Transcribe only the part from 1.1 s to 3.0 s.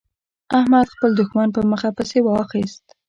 دوښمن په مخه پسې واخيست.